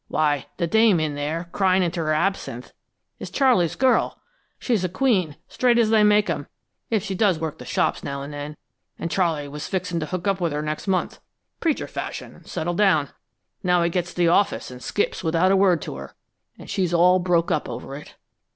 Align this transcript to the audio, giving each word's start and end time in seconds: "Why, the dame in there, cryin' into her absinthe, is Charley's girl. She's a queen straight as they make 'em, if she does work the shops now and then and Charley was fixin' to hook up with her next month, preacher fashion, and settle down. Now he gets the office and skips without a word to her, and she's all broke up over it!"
"Why, 0.07 0.47
the 0.57 0.65
dame 0.65 0.99
in 0.99 1.13
there, 1.13 1.47
cryin' 1.51 1.83
into 1.83 1.99
her 1.99 2.11
absinthe, 2.11 2.73
is 3.19 3.29
Charley's 3.29 3.75
girl. 3.75 4.19
She's 4.57 4.83
a 4.83 4.89
queen 4.89 5.35
straight 5.47 5.77
as 5.77 5.91
they 5.91 6.03
make 6.03 6.27
'em, 6.27 6.47
if 6.89 7.03
she 7.03 7.13
does 7.13 7.37
work 7.37 7.59
the 7.59 7.65
shops 7.65 8.03
now 8.03 8.23
and 8.23 8.33
then 8.33 8.57
and 8.97 9.11
Charley 9.11 9.47
was 9.47 9.67
fixin' 9.67 9.99
to 9.99 10.07
hook 10.07 10.27
up 10.27 10.41
with 10.41 10.53
her 10.53 10.63
next 10.63 10.87
month, 10.87 11.19
preacher 11.59 11.85
fashion, 11.85 12.33
and 12.37 12.47
settle 12.47 12.73
down. 12.73 13.09
Now 13.61 13.83
he 13.83 13.91
gets 13.91 14.11
the 14.11 14.27
office 14.27 14.71
and 14.71 14.81
skips 14.81 15.23
without 15.23 15.51
a 15.51 15.55
word 15.55 15.83
to 15.83 15.97
her, 15.97 16.15
and 16.57 16.67
she's 16.67 16.95
all 16.95 17.19
broke 17.19 17.51
up 17.51 17.69
over 17.69 17.95
it!" 17.95 18.15